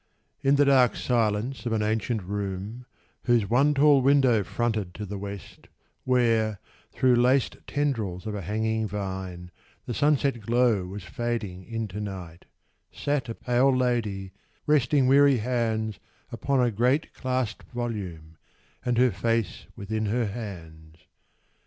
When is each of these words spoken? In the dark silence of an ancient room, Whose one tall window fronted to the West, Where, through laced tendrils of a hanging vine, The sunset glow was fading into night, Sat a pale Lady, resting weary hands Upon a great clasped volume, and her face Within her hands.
In 0.41 0.55
the 0.55 0.65
dark 0.65 0.95
silence 0.95 1.67
of 1.67 1.73
an 1.73 1.83
ancient 1.83 2.23
room, 2.23 2.87
Whose 3.25 3.47
one 3.47 3.75
tall 3.75 4.01
window 4.01 4.43
fronted 4.43 4.95
to 4.95 5.05
the 5.05 5.19
West, 5.19 5.67
Where, 6.05 6.59
through 6.91 7.17
laced 7.17 7.57
tendrils 7.67 8.25
of 8.25 8.33
a 8.33 8.41
hanging 8.41 8.87
vine, 8.87 9.51
The 9.85 9.93
sunset 9.93 10.39
glow 10.41 10.87
was 10.87 11.03
fading 11.03 11.65
into 11.65 11.99
night, 12.01 12.45
Sat 12.91 13.29
a 13.29 13.35
pale 13.35 13.77
Lady, 13.77 14.33
resting 14.65 15.05
weary 15.05 15.37
hands 15.37 15.99
Upon 16.31 16.59
a 16.59 16.71
great 16.71 17.13
clasped 17.13 17.67
volume, 17.71 18.37
and 18.83 18.97
her 18.97 19.11
face 19.11 19.67
Within 19.75 20.07
her 20.07 20.25
hands. 20.25 20.97